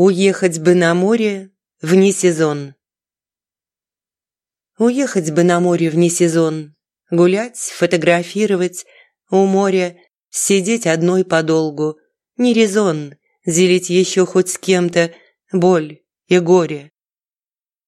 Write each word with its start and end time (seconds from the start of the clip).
Уехать 0.00 0.60
бы 0.60 0.76
на 0.76 0.94
море 0.94 1.50
вне 1.82 2.12
сезон. 2.12 2.76
Уехать 4.78 5.32
бы 5.32 5.42
на 5.42 5.58
море 5.58 5.90
вне 5.90 6.08
сезон. 6.08 6.76
Гулять, 7.10 7.58
фотографировать, 7.58 8.86
у 9.28 9.44
моря 9.44 9.96
сидеть 10.30 10.86
одной 10.86 11.24
подолгу. 11.24 11.98
Не 12.36 12.52
резон 12.52 13.16
делить 13.44 13.90
еще 13.90 14.24
хоть 14.24 14.50
с 14.50 14.58
кем-то 14.58 15.12
боль 15.52 15.98
и 16.28 16.38
горе. 16.38 16.92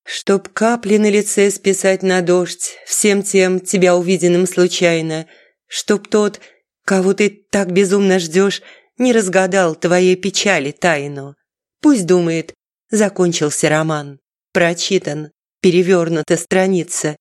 Чтоб 0.03 0.49
капли 0.49 0.97
на 0.97 1.09
лице 1.09 1.49
списать 1.53 2.03
на 2.03 2.23
дождь, 2.23 2.77
всем 2.87 3.23
тем 3.23 3.61
тебя 3.61 3.95
увиденным 3.95 4.49
случайно, 4.49 5.29
чтоб 5.69 6.09
тот, 6.09 6.41
кого 6.85 7.15
ты 7.15 7.47
так 7.53 7.71
безумно 7.71 8.19
ждешь, 8.19 8.63
не 8.99 9.13
разгадал 9.13 9.77
твоей 9.77 10.17
печали 10.17 10.73
тайну. 10.73 11.37
Пусть 11.81 12.07
думает, 12.07 12.55
закончился 12.91 13.69
роман, 13.69 14.21
прочитан, 14.53 15.33
перевернута 15.61 16.37
страница, 16.37 17.17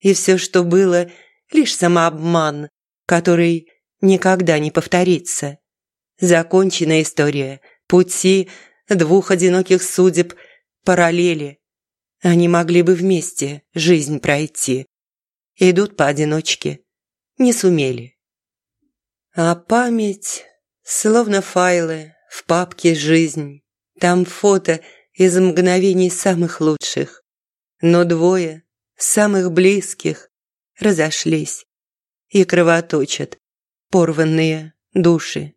и 0.00 0.14
все, 0.14 0.38
что 0.38 0.62
было, 0.62 1.10
лишь 1.52 1.74
самообман, 1.74 2.68
который 3.06 3.68
никогда 4.00 4.58
не 4.58 4.70
повторится. 4.70 5.58
Закончена 6.20 7.02
история, 7.02 7.60
пути 7.86 8.48
двух 8.88 9.30
одиноких 9.30 9.82
судеб, 9.82 10.34
параллели. 10.84 11.58
Они 12.22 12.48
могли 12.48 12.82
бы 12.82 12.94
вместе 12.94 13.62
жизнь 13.74 14.20
пройти. 14.20 14.86
Идут 15.56 15.96
поодиночке, 15.96 16.80
не 17.38 17.52
сумели. 17.52 18.16
А 19.34 19.54
память, 19.54 20.44
словно 20.82 21.42
файлы 21.42 22.14
в 22.30 22.44
папке 22.44 22.94
«Жизнь», 22.94 23.62
там 23.98 24.24
фото 24.24 24.80
из 25.12 25.38
мгновений 25.38 26.10
самых 26.10 26.60
лучших. 26.60 27.22
Но 27.80 28.04
двое, 28.04 28.64
самых 28.96 29.52
близких, 29.52 30.30
разошлись 30.78 31.66
и 32.28 32.44
кровоточат 32.44 33.38
порванные 33.90 34.74
души. 34.92 35.54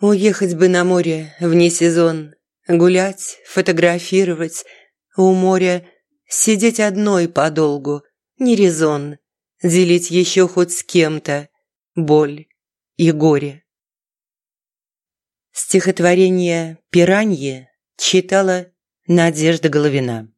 Уехать 0.00 0.54
бы 0.54 0.68
на 0.68 0.84
море 0.84 1.34
вне 1.40 1.70
сезон, 1.70 2.34
гулять, 2.68 3.38
фотографировать, 3.46 4.64
у 5.16 5.32
моря 5.32 5.88
сидеть 6.28 6.80
одной 6.80 7.28
подолгу, 7.28 8.02
не 8.38 8.54
резон, 8.56 9.18
делить 9.62 10.10
еще 10.10 10.46
хоть 10.48 10.72
с 10.72 10.82
кем-то 10.82 11.48
боль 11.94 12.46
и 12.96 13.10
горе. 13.12 13.65
Стихотворение 15.68 16.78
«Пиранье» 16.90 17.68
читала 17.96 18.66
Надежда 19.08 19.68
Головина. 19.68 20.32